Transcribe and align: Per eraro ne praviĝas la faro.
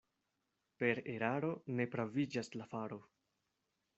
Per 0.83 0.93
eraro 1.15 1.51
ne 1.79 1.87
praviĝas 1.97 2.51
la 2.61 2.69
faro. 2.75 3.01